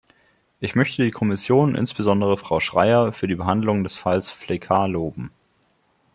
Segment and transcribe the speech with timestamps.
[0.59, 5.29] Ich möchte die Kommission, insbesondere Frau Schreyer, für die Behandlung des Falls Flechard loben.